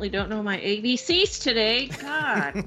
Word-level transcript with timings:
apparently 0.00 0.18
don't 0.18 0.30
know 0.30 0.42
my 0.42 0.58
ABCs 0.58 1.42
today. 1.42 1.86
God. 1.86 2.64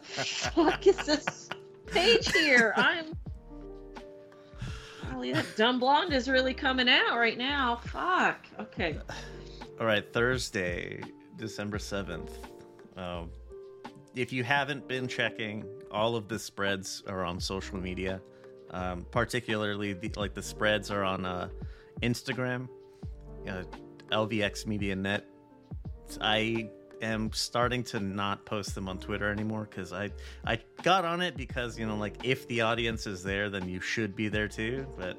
fuck 0.02 0.86
is 0.86 0.96
this 1.04 1.48
page 1.86 2.30
here? 2.32 2.72
I'm. 2.76 3.16
Golly, 5.10 5.32
that 5.32 5.46
dumb 5.56 5.80
blonde 5.80 6.12
is 6.12 6.28
really 6.28 6.54
coming 6.54 6.88
out 6.88 7.18
right 7.18 7.36
now. 7.36 7.80
Fuck. 7.86 8.46
Okay. 8.60 8.98
All 9.80 9.86
right, 9.86 10.12
Thursday, 10.12 11.02
December 11.36 11.78
7th. 11.78 12.30
Um, 12.96 13.30
if 14.14 14.32
you 14.32 14.44
haven't 14.44 14.86
been 14.86 15.08
checking, 15.08 15.64
all 15.90 16.14
of 16.14 16.28
the 16.28 16.38
spreads 16.38 17.02
are 17.08 17.24
on 17.24 17.40
social 17.40 17.78
media. 17.78 18.20
Um, 18.70 19.06
particularly, 19.10 19.94
the, 19.94 20.12
like 20.16 20.34
the 20.34 20.42
spreads 20.42 20.90
are 20.90 21.02
on 21.02 21.24
uh, 21.24 21.48
Instagram, 22.02 22.68
uh, 23.48 23.64
LVX 24.12 24.66
Media 24.66 24.94
Net. 24.94 25.24
I 26.20 26.70
am 27.02 27.32
starting 27.32 27.84
to 27.84 28.00
not 28.00 28.44
post 28.44 28.74
them 28.74 28.88
on 28.88 28.98
Twitter 28.98 29.30
anymore 29.30 29.68
because 29.70 29.92
I 29.92 30.10
I 30.46 30.58
got 30.82 31.04
on 31.04 31.20
it 31.20 31.36
because 31.36 31.78
you 31.78 31.86
know 31.86 31.96
like 31.96 32.14
if 32.24 32.46
the 32.48 32.60
audience 32.62 33.06
is 33.06 33.22
there, 33.22 33.50
then 33.50 33.68
you 33.68 33.80
should 33.80 34.16
be 34.16 34.28
there 34.28 34.48
too. 34.48 34.86
But 34.96 35.16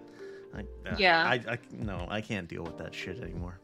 I, 0.56 0.62
uh, 0.90 0.96
Yeah. 0.98 1.24
I, 1.24 1.34
I 1.48 1.58
no, 1.72 2.08
I 2.10 2.22
can't 2.22 2.48
deal 2.48 2.64
with 2.64 2.78
that 2.78 2.94
shit 2.94 3.20
anymore. 3.22 3.60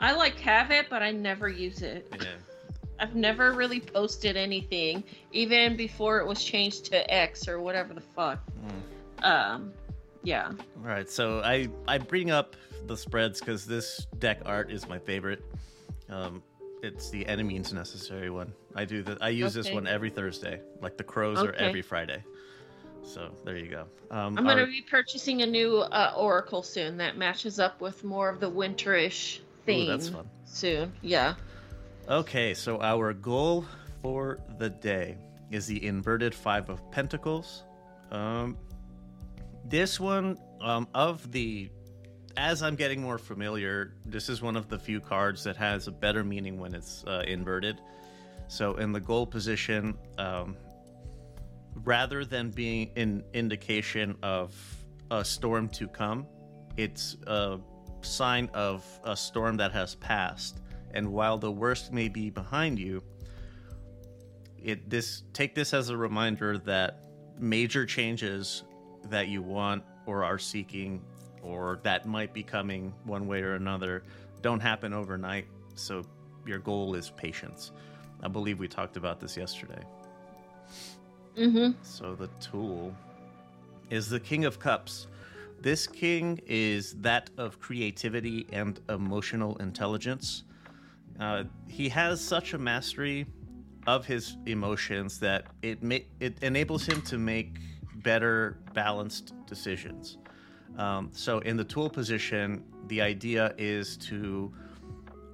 I 0.00 0.12
like 0.12 0.38
have 0.40 0.70
it, 0.70 0.86
but 0.90 1.02
I 1.02 1.12
never 1.12 1.48
use 1.48 1.82
it. 1.82 2.12
Yeah. 2.20 2.26
I've 3.00 3.14
never 3.16 3.52
really 3.52 3.80
posted 3.80 4.36
anything, 4.36 5.02
even 5.32 5.76
before 5.76 6.20
it 6.20 6.26
was 6.26 6.44
changed 6.44 6.84
to 6.86 7.12
X 7.12 7.48
or 7.48 7.60
whatever 7.60 7.94
the 7.94 8.00
fuck. 8.00 8.38
Mm. 8.64 9.24
Um, 9.24 9.72
yeah. 10.22 10.48
All 10.48 10.84
right, 10.84 11.10
so 11.10 11.40
I 11.40 11.68
I 11.88 11.98
bring 11.98 12.30
up 12.30 12.54
the 12.86 12.96
spreads 12.96 13.40
because 13.40 13.66
this 13.66 14.06
deck 14.18 14.40
art 14.44 14.70
is 14.70 14.88
my 14.88 14.98
favorite. 14.98 15.44
Um, 16.12 16.42
it's 16.82 17.10
the 17.10 17.24
means 17.42 17.72
necessary 17.72 18.30
one. 18.30 18.52
I 18.74 18.84
do 18.84 19.02
the 19.02 19.16
I 19.20 19.28
use 19.28 19.54
this 19.54 19.70
one 19.70 19.86
every 19.86 20.10
Thursday. 20.10 20.60
Like 20.80 20.96
the 20.96 21.04
crows 21.04 21.38
are 21.38 21.52
every 21.52 21.82
Friday. 21.82 22.22
So 23.04 23.30
there 23.44 23.56
you 23.56 23.68
go. 23.68 23.86
Um, 24.10 24.38
I'm 24.38 24.44
gonna 24.44 24.66
be 24.66 24.82
purchasing 24.82 25.42
a 25.42 25.46
new 25.46 25.78
uh, 25.78 26.12
Oracle 26.16 26.62
soon 26.62 26.96
that 26.98 27.16
matches 27.16 27.58
up 27.58 27.80
with 27.80 28.04
more 28.04 28.28
of 28.28 28.40
the 28.40 28.50
winterish 28.50 29.40
theme. 29.64 29.88
that's 29.88 30.08
fun. 30.08 30.28
Soon, 30.44 30.92
yeah. 31.02 31.34
Okay, 32.08 32.52
so 32.52 32.80
our 32.80 33.12
goal 33.12 33.64
for 34.02 34.38
the 34.58 34.68
day 34.68 35.16
is 35.50 35.66
the 35.66 35.84
inverted 35.84 36.34
Five 36.34 36.68
of 36.68 36.90
Pentacles. 36.90 37.64
Um, 38.10 38.56
this 39.64 40.00
one, 40.00 40.38
um, 40.60 40.88
of 40.94 41.30
the, 41.30 41.70
as 42.36 42.62
I'm 42.62 42.76
getting 42.76 43.00
more 43.00 43.18
familiar, 43.18 43.94
this 44.04 44.28
is 44.28 44.42
one 44.42 44.56
of 44.56 44.68
the 44.68 44.78
few 44.78 45.00
cards 45.00 45.44
that 45.44 45.56
has 45.56 45.88
a 45.88 45.92
better 45.92 46.24
meaning 46.24 46.58
when 46.58 46.74
it's 46.74 47.04
uh, 47.06 47.22
inverted. 47.26 47.80
So 48.48 48.76
in 48.76 48.92
the 48.92 49.00
goal 49.00 49.26
position, 49.26 49.96
um, 50.18 50.56
rather 51.84 52.24
than 52.24 52.50
being 52.50 52.90
an 52.96 53.24
indication 53.32 54.16
of 54.22 54.54
a 55.10 55.24
storm 55.24 55.68
to 55.70 55.88
come, 55.88 56.26
it's 56.76 57.16
a 57.26 57.58
sign 58.02 58.50
of 58.54 58.84
a 59.04 59.16
storm 59.16 59.56
that 59.58 59.72
has 59.72 59.94
passed. 59.96 60.60
And 60.94 61.12
while 61.12 61.38
the 61.38 61.50
worst 61.50 61.92
may 61.92 62.08
be 62.08 62.30
behind 62.30 62.78
you, 62.78 63.02
it 64.62 64.88
this 64.88 65.24
take 65.32 65.54
this 65.54 65.74
as 65.74 65.88
a 65.88 65.96
reminder 65.96 66.58
that 66.58 67.04
major 67.38 67.84
changes 67.84 68.62
that 69.08 69.28
you 69.28 69.42
want 69.42 69.82
or 70.06 70.24
are 70.24 70.38
seeking 70.38 71.02
or 71.42 71.80
that 71.82 72.06
might 72.06 72.32
be 72.32 72.42
coming 72.42 72.92
one 73.04 73.26
way 73.26 73.42
or 73.42 73.54
another 73.54 74.04
don't 74.42 74.60
happen 74.60 74.92
overnight. 74.92 75.46
So 75.74 76.02
your 76.46 76.58
goal 76.58 76.94
is 76.94 77.10
patience. 77.10 77.72
I 78.22 78.28
believe 78.28 78.58
we 78.58 78.68
talked 78.68 78.96
about 78.96 79.20
this 79.20 79.36
yesterday. 79.36 79.82
Mm-hmm. 81.36 81.72
So 81.82 82.14
the 82.14 82.28
tool 82.40 82.94
is 83.90 84.08
the 84.08 84.20
King 84.20 84.44
of 84.44 84.58
Cups. 84.58 85.06
This 85.60 85.86
king 85.86 86.40
is 86.46 86.94
that 87.02 87.30
of 87.38 87.60
creativity 87.60 88.46
and 88.52 88.80
emotional 88.88 89.56
intelligence. 89.58 90.42
Uh, 91.20 91.44
he 91.68 91.88
has 91.88 92.20
such 92.20 92.52
a 92.52 92.58
mastery 92.58 93.26
of 93.86 94.04
his 94.04 94.36
emotions 94.46 95.20
that 95.20 95.46
it 95.62 95.82
ma- 95.82 96.06
it 96.20 96.36
enables 96.42 96.84
him 96.84 97.00
to 97.02 97.16
make 97.16 97.58
better 97.96 98.58
balanced 98.74 99.34
decisions. 99.46 100.18
Um, 100.78 101.10
so 101.12 101.38
in 101.40 101.56
the 101.56 101.64
tool 101.64 101.90
position, 101.90 102.64
the 102.86 103.00
idea 103.00 103.54
is 103.58 103.96
to 103.98 104.52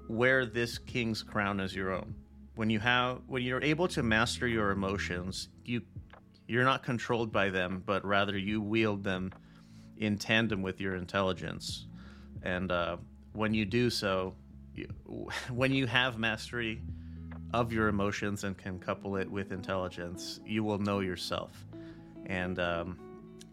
wear 0.09 0.47
this 0.47 0.79
king's 0.79 1.23
crown 1.23 1.61
as 1.61 1.75
your 1.75 1.93
own. 1.93 2.15
When 2.55 2.71
you 2.71 2.81
have 2.81 3.21
when 3.27 3.43
you're 3.43 3.63
able 3.63 3.87
to 3.89 4.03
master 4.03 4.49
your 4.49 4.71
emotions, 4.71 5.49
you 5.65 5.83
you're 6.49 6.65
not 6.65 6.83
controlled 6.83 7.31
by 7.31 7.51
them, 7.51 7.83
but 7.87 8.05
rather 8.05 8.37
you 8.37 8.61
wield 8.61 9.05
them 9.05 9.31
in 9.99 10.17
tandem 10.17 10.63
with 10.63 10.81
your 10.81 10.97
intelligence. 10.97 11.87
And 12.43 12.73
uh, 12.73 12.97
when 13.33 13.53
you 13.53 13.65
do 13.65 13.91
so, 13.91 14.35
you, 14.75 14.89
when 15.51 15.73
you 15.73 15.87
have 15.87 16.19
mastery 16.19 16.83
of 17.53 17.73
your 17.73 17.89
emotions 17.89 18.45
and 18.45 18.57
can 18.57 18.79
couple 18.79 19.17
it 19.17 19.31
with 19.31 19.53
intelligence, 19.53 20.41
you 20.47 20.65
will 20.65 20.79
know 20.79 21.01
yourself. 21.01 21.53
And 22.27 22.59
um, 22.59 22.99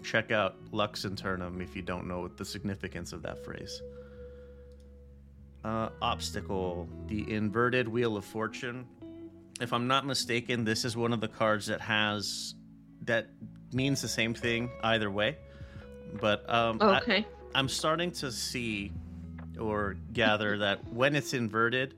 check 0.06 0.32
out 0.32 0.56
Lux 0.72 1.04
Internum 1.06 1.62
if 1.62 1.76
you 1.76 1.82
don't 1.82 2.08
know 2.08 2.28
the 2.28 2.46
significance 2.46 3.12
of 3.12 3.22
that 3.24 3.44
phrase. 3.44 3.82
Uh, 5.64 5.90
obstacle, 6.02 6.88
the 7.08 7.30
inverted 7.34 7.88
wheel 7.88 8.16
of 8.18 8.24
fortune. 8.24 8.86
If 9.60 9.74
I'm 9.74 9.88
not 9.88 10.06
mistaken, 10.06 10.64
this 10.64 10.86
is 10.86 10.96
one 10.96 11.12
of 11.12 11.22
the 11.22 11.28
cards 11.28 11.66
that 11.68 11.82
has 11.82 12.54
that 13.02 13.30
means 13.74 14.02
the 14.02 14.08
same 14.08 14.34
thing 14.34 14.70
either 14.84 15.10
way. 15.10 15.38
But 16.22 16.48
um, 16.50 16.78
I- 16.82 17.00
Okay. 17.00 17.26
I'm 17.56 17.70
starting 17.70 18.12
to 18.12 18.32
see 18.32 18.92
or 19.60 19.96
gather 20.14 20.58
that 20.66 20.86
when 20.94 21.16
it's 21.16 21.34
inverted, 21.34 21.96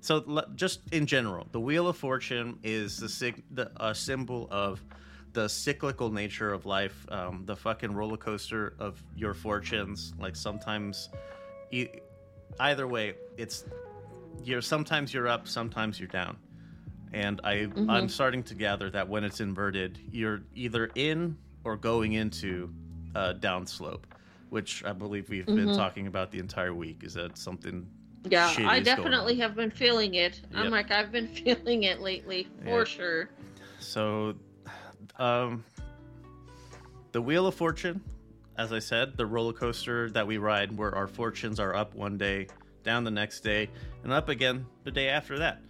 so 0.00 0.44
just 0.56 0.80
in 0.92 1.06
general, 1.06 1.46
the 1.52 1.60
wheel 1.60 1.88
of 1.88 1.96
fortune 1.96 2.58
is 2.62 2.98
the, 2.98 3.08
sig- 3.08 3.44
the 3.52 3.70
a 3.76 3.94
symbol 3.94 4.46
of 4.50 4.84
the 5.36 5.46
cyclical 5.46 6.10
nature 6.10 6.50
of 6.50 6.64
life, 6.64 7.04
um, 7.10 7.42
the 7.44 7.54
fucking 7.54 7.92
roller 7.92 8.16
coaster 8.16 8.72
of 8.78 9.04
your 9.14 9.34
fortunes. 9.34 10.14
Like 10.18 10.34
sometimes, 10.34 11.10
e- 11.70 11.88
either 12.58 12.88
way, 12.88 13.16
it's 13.36 13.66
you're 14.42 14.62
sometimes 14.62 15.12
you're 15.12 15.28
up, 15.28 15.46
sometimes 15.46 16.00
you're 16.00 16.08
down, 16.08 16.38
and 17.12 17.38
I 17.44 17.68
I'm 17.86 18.08
starting 18.08 18.42
to 18.44 18.54
gather 18.54 18.88
that 18.90 19.06
when 19.06 19.24
it's 19.24 19.40
inverted, 19.40 19.98
you're 20.10 20.40
either 20.54 20.86
in 20.94 21.36
or 21.64 21.76
going 21.76 22.14
into 22.14 22.72
a 23.14 23.34
downslope, 23.34 24.04
which 24.48 24.84
I 24.86 24.94
believe 24.94 25.28
we've 25.28 25.44
been 25.44 25.74
talking 25.74 26.06
about 26.06 26.30
the 26.32 26.38
entire 26.38 26.72
week. 26.72 27.04
Is 27.04 27.12
that 27.12 27.36
something? 27.36 27.86
Yeah, 28.30 28.54
I 28.66 28.80
definitely 28.80 29.36
have 29.36 29.54
been 29.54 29.70
feeling 29.70 30.14
it. 30.14 30.40
I'm 30.54 30.64
Yep. 30.64 30.72
like, 30.72 30.90
I've 30.90 31.12
been 31.12 31.28
feeling 31.44 31.82
it 31.82 32.00
lately 32.00 32.48
for 32.64 32.78
Yeah. 32.78 32.84
sure. 32.84 33.28
So, 33.80 34.34
um, 35.18 35.64
the 37.12 37.22
Wheel 37.22 37.46
of 37.46 37.54
Fortune, 37.54 38.02
as 38.58 38.72
I 38.72 38.78
said, 38.78 39.16
the 39.16 39.26
roller 39.26 39.52
coaster 39.52 40.10
that 40.10 40.26
we 40.26 40.38
ride, 40.38 40.76
where 40.76 40.94
our 40.94 41.06
fortunes 41.06 41.60
are 41.60 41.74
up 41.74 41.94
one 41.94 42.18
day, 42.18 42.48
down 42.82 43.04
the 43.04 43.10
next 43.10 43.40
day, 43.40 43.68
and 44.04 44.12
up 44.12 44.28
again 44.28 44.66
the 44.84 44.90
day 44.90 45.08
after 45.08 45.38
that. 45.38 45.60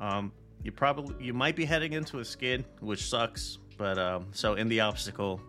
Um, 0.00 0.32
you 0.62 0.72
probably 0.72 1.24
you 1.24 1.34
might 1.34 1.56
be 1.56 1.64
heading 1.64 1.92
into 1.92 2.18
a 2.18 2.24
skid, 2.24 2.64
which 2.80 3.08
sucks. 3.08 3.58
But 3.76 3.98
um, 3.98 4.28
so 4.32 4.54
in 4.54 4.68
the 4.68 4.80
obstacle, 4.80 5.40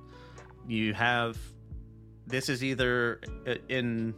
you 0.67 0.93
have 0.93 1.37
this 2.27 2.49
is 2.49 2.63
either 2.63 3.21
in 3.69 4.13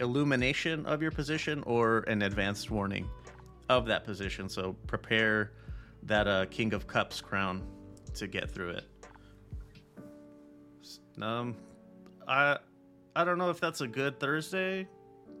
illumination 0.00 0.84
of 0.86 1.00
your 1.00 1.10
position 1.10 1.62
or 1.64 2.00
an 2.00 2.22
advanced 2.22 2.70
warning 2.70 3.08
of 3.68 3.86
that 3.86 4.04
position. 4.04 4.48
So 4.48 4.74
prepare 4.86 5.52
that 6.02 6.28
uh, 6.28 6.46
King 6.46 6.74
of 6.74 6.86
Cups 6.86 7.20
crown 7.20 7.62
to 8.16 8.26
get 8.26 8.50
through 8.50 8.70
it. 8.70 8.84
Um, 11.20 11.56
I 12.28 12.58
I 13.14 13.24
don't 13.24 13.38
know 13.38 13.50
if 13.50 13.60
that's 13.60 13.80
a 13.80 13.86
good 13.86 14.20
Thursday. 14.20 14.86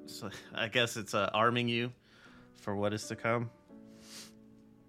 So 0.06 0.30
I 0.54 0.68
guess 0.68 0.96
it's 0.96 1.14
uh, 1.14 1.30
arming 1.34 1.68
you 1.68 1.92
for 2.60 2.74
what 2.76 2.92
is 2.94 3.06
to 3.08 3.16
come. 3.16 3.50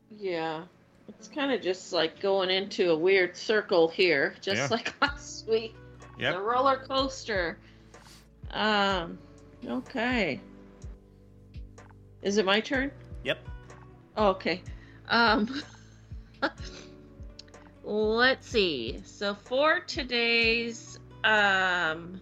Yeah. 0.09 0.63
It's 1.09 1.27
kind 1.29 1.51
of 1.53 1.61
just 1.61 1.93
like 1.93 2.19
going 2.19 2.49
into 2.49 2.91
a 2.91 2.97
weird 2.97 3.35
circle 3.37 3.87
here, 3.87 4.35
just 4.41 4.57
Yeah. 4.57 4.67
like 4.69 4.93
last 5.01 5.47
week. 5.47 5.75
Yep. 6.19 6.35
The 6.35 6.41
roller 6.41 6.77
coaster. 6.77 7.59
Um, 8.51 9.17
okay. 9.65 10.41
Is 12.21 12.37
it 12.37 12.45
my 12.45 12.59
turn? 12.59 12.91
Yep. 13.23 13.37
Oh, 14.17 14.27
okay. 14.29 14.61
Um, 15.09 15.61
let's 17.87 18.49
see. 18.49 19.01
So 19.05 19.33
for 19.33 19.79
today's 19.79 20.99
um 21.23 22.19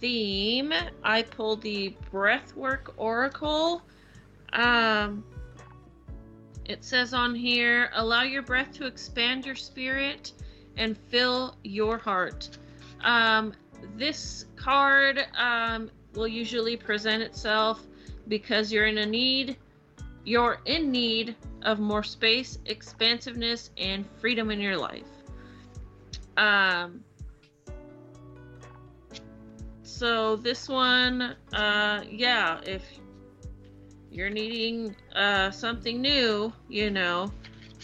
theme, 0.00 0.72
I 1.04 1.22
pulled 1.22 1.60
the 1.60 1.94
Breathwork 2.10 2.94
Oracle. 2.96 3.82
Um, 4.54 5.22
it 6.64 6.84
says 6.84 7.12
on 7.12 7.34
here, 7.34 7.90
allow 7.94 8.22
your 8.22 8.42
breath 8.42 8.72
to 8.74 8.86
expand 8.86 9.44
your 9.44 9.54
spirit 9.54 10.32
and 10.76 10.96
fill 10.96 11.56
your 11.62 11.98
heart. 11.98 12.48
Um, 13.02 13.52
this 13.96 14.46
card 14.56 15.26
um, 15.36 15.90
will 16.14 16.28
usually 16.28 16.76
present 16.76 17.22
itself 17.22 17.86
because 18.28 18.72
you're 18.72 18.86
in 18.86 18.98
a 18.98 19.06
need, 19.06 19.56
you're 20.24 20.58
in 20.66 20.90
need 20.90 21.36
of 21.62 21.78
more 21.78 22.02
space, 22.02 22.58
expansiveness, 22.66 23.70
and 23.76 24.04
freedom 24.18 24.50
in 24.50 24.60
your 24.60 24.76
life. 24.76 25.04
Um, 26.36 27.04
so 29.82 30.36
this 30.36 30.68
one, 30.68 31.36
uh, 31.52 32.02
yeah, 32.08 32.60
if 32.64 32.82
you're 34.10 34.30
needing 34.30 34.96
uh, 35.14 35.50
something 35.50 36.00
new, 36.00 36.52
you 36.68 36.90
know, 36.90 37.30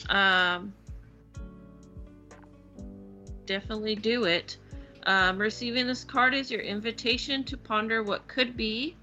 um, 0.08 0.72
definitely 3.44 3.94
do 3.94 4.24
it. 4.24 4.56
Um, 5.06 5.38
receiving 5.38 5.86
this 5.86 6.02
card 6.04 6.34
is 6.34 6.50
your 6.50 6.62
invitation 6.62 7.44
to 7.44 7.56
ponder 7.56 8.02
what 8.02 8.26
could 8.26 8.56
be. 8.56 8.96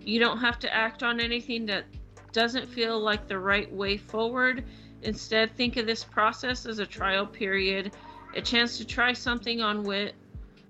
You 0.00 0.20
don't 0.20 0.38
have 0.38 0.58
to 0.58 0.74
act 0.74 1.02
on 1.02 1.20
anything 1.20 1.64
that 1.66 1.84
doesn't 2.32 2.68
feel 2.68 2.98
like 2.98 3.28
the 3.28 3.38
right 3.38 3.70
way 3.72 3.96
forward. 3.96 4.64
Instead, 5.02 5.54
think 5.56 5.76
of 5.76 5.86
this 5.86 6.04
process 6.04 6.66
as 6.66 6.78
a 6.78 6.86
trial 6.86 7.26
period, 7.26 7.92
a 8.34 8.40
chance 8.40 8.78
to 8.78 8.84
try 8.84 9.12
something 9.12 9.60
on 9.60 9.82
with, 9.82 10.12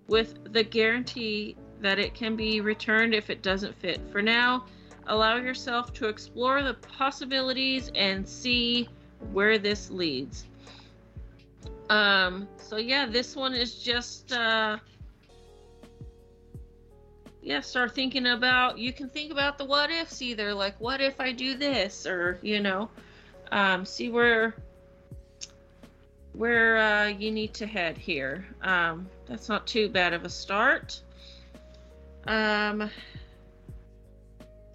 with 0.08 0.52
the 0.52 0.62
guarantee 0.62 1.56
that 1.80 1.98
it 1.98 2.14
can 2.14 2.36
be 2.36 2.60
returned 2.60 3.14
if 3.14 3.30
it 3.30 3.42
doesn't 3.42 3.74
fit. 3.74 4.00
For 4.10 4.22
now, 4.22 4.66
allow 5.08 5.36
yourself 5.36 5.92
to 5.94 6.08
explore 6.08 6.62
the 6.62 6.74
possibilities 6.74 7.90
and 7.94 8.26
see 8.26 8.88
where 9.32 9.58
this 9.58 9.90
leads. 9.90 10.46
Um, 11.90 12.48
so 12.56 12.76
yeah, 12.76 13.06
this 13.06 13.36
one 13.36 13.54
is 13.54 13.74
just 13.74 14.32
uh 14.32 14.78
yeah, 17.42 17.60
start 17.60 17.94
thinking 17.94 18.26
about 18.26 18.78
you 18.78 18.92
can 18.92 19.08
think 19.08 19.32
about 19.32 19.58
the 19.58 19.64
what 19.64 19.90
ifs 19.90 20.22
either, 20.22 20.54
like 20.54 20.80
what 20.80 21.00
if 21.00 21.20
I 21.20 21.32
do 21.32 21.56
this 21.56 22.06
or 22.06 22.38
you 22.40 22.60
know, 22.60 22.88
um, 23.50 23.84
see 23.84 24.08
where 24.08 24.54
where 26.34 26.78
uh, 26.78 27.06
you 27.08 27.30
need 27.30 27.52
to 27.54 27.66
head 27.66 27.98
here. 27.98 28.46
Um, 28.62 29.08
that's 29.26 29.48
not 29.48 29.66
too 29.66 29.88
bad 29.88 30.14
of 30.14 30.24
a 30.24 30.30
start. 30.30 31.00
Um, 32.26 32.88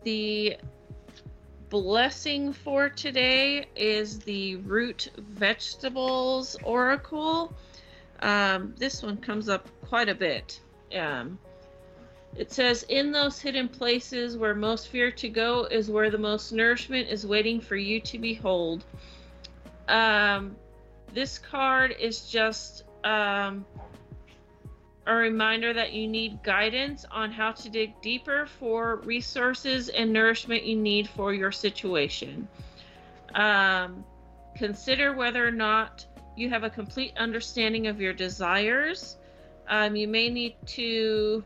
the 0.03 0.57
blessing 1.69 2.53
for 2.53 2.89
today 2.89 3.65
is 3.75 4.19
the 4.19 4.57
root 4.57 5.09
vegetables 5.17 6.57
oracle. 6.63 7.53
Um, 8.21 8.73
this 8.77 9.03
one 9.03 9.17
comes 9.17 9.47
up 9.47 9.67
quite 9.87 10.09
a 10.09 10.15
bit. 10.15 10.59
It 12.37 12.51
says, 12.51 12.83
In 12.83 13.11
those 13.11 13.39
hidden 13.39 13.67
places 13.67 14.37
where 14.37 14.53
most 14.53 14.89
fear 14.89 15.11
to 15.11 15.29
go 15.29 15.65
is 15.65 15.89
where 15.89 16.11
the 16.11 16.17
most 16.17 16.51
nourishment 16.51 17.09
is 17.09 17.25
waiting 17.25 17.59
for 17.59 17.75
you 17.75 17.99
to 18.01 18.19
behold. 18.19 18.85
Um, 19.87 20.55
this 21.13 21.39
card 21.39 21.95
is 21.99 22.29
just 22.29 22.83
um, 23.03 23.65
a 25.07 25.15
reminder 25.15 25.73
that 25.73 25.93
you 25.93 26.07
need 26.07 26.43
guidance 26.43 27.05
on 27.09 27.31
how 27.31 27.53
to 27.53 27.69
dig 27.69 27.99
deeper 28.01 28.45
for 28.45 28.97
resources 28.97 29.89
and 29.89 30.11
nourishment 30.11 30.63
you 30.63 30.75
need 30.75 31.09
for 31.09 31.33
your 31.33 31.51
situation. 31.51 32.47
Um, 33.33 34.03
consider 34.55 35.13
whether 35.13 35.47
or 35.47 35.51
not 35.51 36.05
you 36.35 36.49
have 36.49 36.63
a 36.63 36.69
complete 36.69 37.13
understanding 37.17 37.87
of 37.87 37.99
your 37.99 38.13
desires. 38.13 39.17
Um, 39.69 39.95
you 39.95 40.07
may 40.07 40.29
need 40.29 40.55
to, 40.67 41.43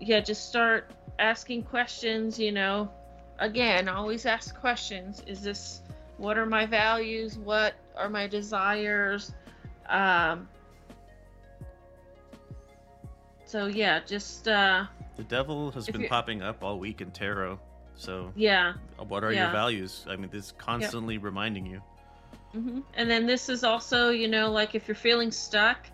yeah, 0.00 0.20
just 0.20 0.48
start 0.48 0.90
asking 1.18 1.64
questions. 1.64 2.38
You 2.38 2.52
know, 2.52 2.90
again, 3.38 3.88
always 3.88 4.26
ask 4.26 4.58
questions. 4.58 5.22
Is 5.26 5.42
this 5.42 5.82
what 6.18 6.38
are 6.38 6.46
my 6.46 6.66
values? 6.66 7.38
What 7.38 7.74
are 7.96 8.08
my 8.08 8.26
desires? 8.26 9.32
Um, 9.88 10.48
so 13.44 13.66
yeah, 13.66 14.00
just 14.04 14.48
uh 14.48 14.86
The 15.16 15.24
devil 15.24 15.70
has 15.72 15.86
been 15.88 16.08
popping 16.08 16.42
up 16.42 16.62
all 16.62 16.78
week 16.78 17.00
in 17.00 17.10
tarot. 17.10 17.58
So, 17.98 18.30
yeah. 18.36 18.74
what 19.08 19.24
are 19.24 19.32
Yeah. 19.32 19.44
your 19.44 19.52
values? 19.52 20.04
I 20.08 20.16
mean, 20.16 20.28
this 20.30 20.46
is 20.46 20.52
constantly 20.58 21.16
reminding 21.16 21.64
you. 21.64 21.80
hmm 22.52 22.80
And 22.94 23.08
then 23.08 23.26
this 23.26 23.48
is 23.48 23.64
also, 23.64 24.10
you 24.10 24.28
know, 24.28 24.50
like 24.50 24.74
if 24.74 24.86
you're 24.86 24.94
feeling 24.94 25.30
stuck, 25.32 25.86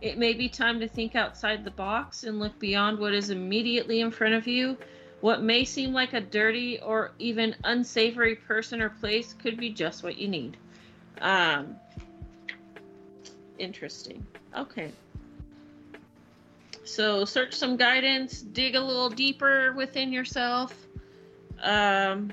it 0.00 0.18
may 0.18 0.32
be 0.32 0.48
time 0.48 0.80
to 0.80 0.88
think 0.88 1.16
outside 1.16 1.64
the 1.64 1.70
box 1.70 2.24
and 2.24 2.38
look 2.38 2.58
beyond 2.58 2.98
what 2.98 3.14
is 3.14 3.30
immediately 3.30 4.00
in 4.00 4.10
front 4.10 4.34
of 4.34 4.46
you. 4.46 4.76
What 5.20 5.42
may 5.42 5.64
seem 5.64 5.92
like 5.92 6.12
a 6.12 6.20
dirty 6.20 6.78
or 6.78 7.12
even 7.18 7.56
unsavory 7.64 8.36
person 8.36 8.80
or 8.80 8.90
place 8.90 9.32
could 9.32 9.56
be 9.56 9.70
just 9.70 10.04
what 10.04 10.16
you 10.16 10.28
need. 10.28 10.56
Um, 11.20 11.76
interesting. 13.58 14.24
Okay. 14.56 14.92
So 16.84 17.24
search 17.24 17.54
some 17.54 17.76
guidance, 17.76 18.40
dig 18.40 18.76
a 18.76 18.80
little 18.80 19.10
deeper 19.10 19.72
within 19.72 20.12
yourself. 20.12 20.74
Um, 21.60 22.32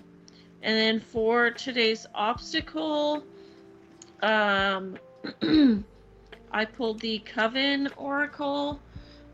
and 0.62 0.78
then 0.78 1.00
for 1.00 1.50
today's 1.50 2.06
obstacle, 2.14 3.24
um, 4.22 4.98
I 6.56 6.64
pulled 6.64 7.02
the 7.02 7.20
Coven 7.20 7.90
Oracle. 7.98 8.80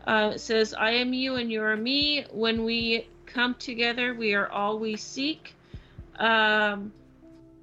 Uh, 0.08 0.32
it 0.34 0.40
says, 0.40 0.74
I 0.74 0.90
am 0.90 1.12
you 1.12 1.36
and 1.36 1.52
you 1.52 1.62
are 1.62 1.76
me. 1.76 2.24
When 2.32 2.64
we 2.64 3.06
come 3.26 3.54
together, 3.54 4.12
we 4.12 4.34
are 4.34 4.50
all 4.50 4.80
we 4.80 4.96
seek. 4.96 5.54
Um, 6.18 6.92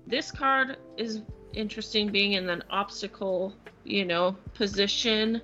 this 0.08 0.32
card 0.32 0.78
is 0.96 1.24
interesting 1.52 2.08
being 2.08 2.34
in 2.34 2.48
an 2.48 2.64
obstacle, 2.70 3.54
you 3.84 4.06
know, 4.06 4.38
position. 4.54 5.42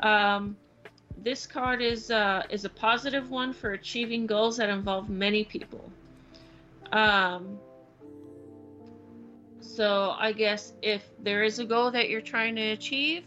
Um, 0.00 0.56
this 1.18 1.46
card 1.46 1.82
is 1.82 2.10
uh, 2.10 2.44
is 2.48 2.64
a 2.64 2.70
positive 2.70 3.28
one 3.28 3.52
for 3.52 3.72
achieving 3.72 4.26
goals 4.26 4.56
that 4.56 4.70
involve 4.70 5.10
many 5.10 5.44
people. 5.44 5.84
Um, 6.92 7.58
so 9.60 10.14
I 10.18 10.32
guess 10.32 10.72
if 10.80 11.04
there 11.22 11.44
is 11.44 11.58
a 11.58 11.66
goal 11.66 11.90
that 11.90 12.08
you're 12.08 12.22
trying 12.22 12.56
to 12.56 12.70
achieve, 12.70 13.24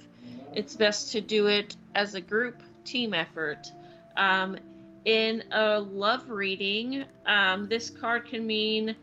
it's 0.55 0.75
best 0.75 1.11
to 1.11 1.21
do 1.21 1.47
it 1.47 1.75
as 1.95 2.15
a 2.15 2.21
group 2.21 2.61
team 2.83 3.13
effort. 3.13 3.71
Um, 4.17 4.57
in 5.05 5.43
a 5.51 5.79
love 5.79 6.29
reading, 6.29 7.05
um, 7.25 7.67
this 7.67 7.89
card 7.89 8.25
can 8.25 8.45
mean 8.45 8.95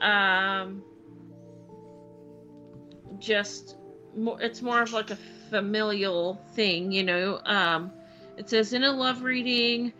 um, 0.00 0.82
just 3.18 3.76
more, 4.16 4.40
it's 4.40 4.62
more 4.62 4.82
of 4.82 4.92
like 4.92 5.10
a 5.10 5.18
familial 5.50 6.40
thing, 6.54 6.90
you 6.90 7.04
know. 7.04 7.40
Um, 7.44 7.92
it 8.36 8.50
says 8.50 8.72
in 8.72 8.82
a 8.84 8.92
love 8.92 9.22
reading, 9.22 9.92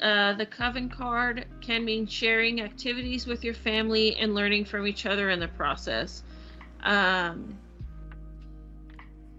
uh, 0.00 0.34
the 0.34 0.46
coven 0.46 0.88
card 0.88 1.46
can 1.60 1.84
mean 1.84 2.06
sharing 2.06 2.60
activities 2.60 3.26
with 3.26 3.44
your 3.44 3.54
family 3.54 4.16
and 4.16 4.34
learning 4.34 4.64
from 4.64 4.86
each 4.86 5.06
other 5.06 5.30
in 5.30 5.40
the 5.40 5.48
process. 5.48 6.22
Um, 6.82 7.56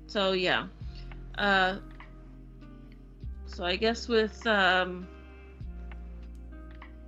so 0.07 0.31
yeah. 0.31 0.67
Uh, 1.39 1.77
so 3.46 3.63
I 3.63 3.77
guess 3.77 4.10
with 4.10 4.46
um, 4.46 5.08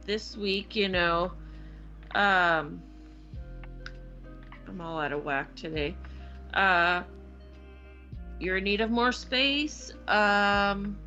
this 0.05 0.37
week, 0.37 0.73
you 0.73 0.87
know, 0.87 1.33
um, 2.15 2.81
I'm 4.67 4.79
all 4.79 5.01
out 5.01 5.11
of 5.11 5.25
whack 5.25 5.53
today. 5.55 5.95
Uh, 6.53 7.03
you're 8.39 8.57
in 8.57 8.63
need 8.63 8.79
of 8.79 8.89
more 8.89 9.11
space. 9.11 9.91
Um, 10.07 10.97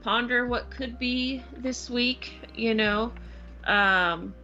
ponder 0.00 0.46
what 0.46 0.70
could 0.70 0.98
be 0.98 1.42
this 1.58 1.90
week, 1.90 2.32
you 2.54 2.74
know. 2.74 3.12
Um, 3.64 4.34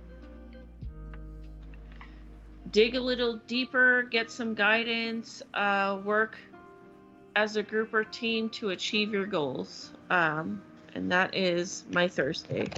dig 2.72 2.94
a 2.94 3.00
little 3.00 3.36
deeper, 3.46 4.04
get 4.04 4.30
some 4.30 4.54
guidance, 4.54 5.42
uh, 5.54 5.98
work 6.04 6.36
as 7.36 7.56
a 7.56 7.62
group 7.62 7.92
or 7.94 8.04
team 8.04 8.48
to 8.50 8.70
achieve 8.70 9.12
your 9.12 9.26
goals. 9.26 9.92
Um, 10.10 10.62
and 10.94 11.10
that 11.12 11.34
is 11.34 11.84
my 11.92 12.08
Thursday. 12.08 12.68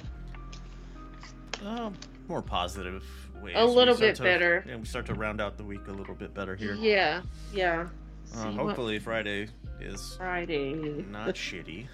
Uh, 1.65 1.91
more 2.29 2.43
positive 2.43 3.05
ways. 3.43 3.55
A 3.57 3.65
little 3.65 3.97
bit 3.97 4.17
to- 4.17 4.23
better. 4.23 4.65
Yeah, 4.67 4.77
we 4.77 4.85
start 4.85 5.07
to 5.07 5.15
round 5.15 5.41
out 5.41 5.57
the 5.57 5.65
week 5.65 5.87
a 5.89 5.93
little 5.93 6.15
bit 6.15 6.35
better 6.35 6.55
here. 6.57 6.75
Yeah, 6.75 7.23
yeah. 7.53 7.89
Uh, 8.35 8.43
See 8.43 8.49
what 8.49 8.55
hopefully 8.67 8.99
Friday 8.99 9.49
is 9.81 10.15
Friday. 10.17 10.75
not 11.11 11.35
shitty. 11.35 11.87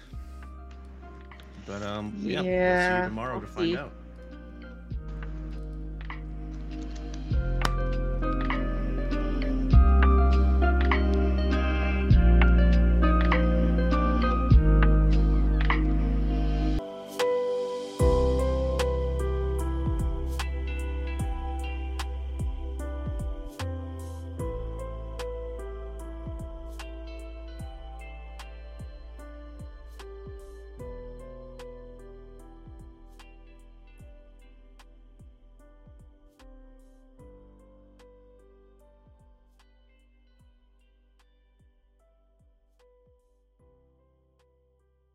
But 1.65 1.81
um, 1.83 2.13
yeah, 2.21 2.41
Yeah, 2.41 2.89
we'll 2.89 2.97
see 2.97 3.03
you 3.03 3.09
tomorrow 3.09 3.31
we'll 3.37 3.41
to 3.41 3.47
find 3.47 3.67
see. 3.71 3.77
out. 3.77 3.91